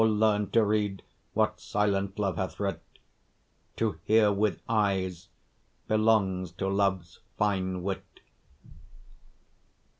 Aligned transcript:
learn 0.03 0.49
to 0.49 0.63
read 0.65 1.03
what 1.35 1.59
silent 1.59 2.17
love 2.17 2.35
hath 2.37 2.59
writ: 2.59 2.81
To 3.75 3.99
hear 4.05 4.31
with 4.33 4.59
eyes 4.67 5.27
belongs 5.87 6.51
to 6.53 6.67
love's 6.69 7.19
fine 7.37 7.83
wit. 7.83 8.21